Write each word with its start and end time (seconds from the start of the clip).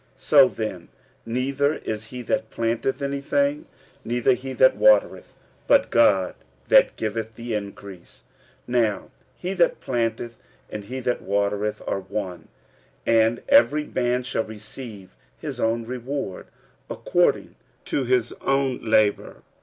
46:003:007 0.17 0.21
So 0.23 0.47
then 0.47 0.87
neither 1.27 1.73
is 1.75 2.05
he 2.05 2.23
that 2.23 2.49
planteth 2.49 3.03
any 3.03 3.21
thing, 3.21 3.67
neither 4.03 4.33
he 4.33 4.51
that 4.53 4.75
watereth; 4.75 5.35
but 5.67 5.91
God 5.91 6.33
that 6.69 6.95
giveth 6.95 7.35
the 7.35 7.53
increase. 7.53 8.23
46:003:008 8.67 8.81
Now 8.81 9.11
he 9.35 9.53
that 9.53 9.79
planteth 9.79 10.39
and 10.71 10.85
he 10.85 11.01
that 11.01 11.21
watereth 11.21 11.83
are 11.85 11.99
one: 12.01 12.47
and 13.05 13.43
every 13.47 13.83
man 13.83 14.23
shall 14.23 14.43
receive 14.43 15.15
his 15.37 15.59
own 15.59 15.85
reward 15.85 16.47
according 16.89 17.53
to 17.85 18.03
his 18.03 18.33
own 18.41 18.79
labour. 18.83 19.43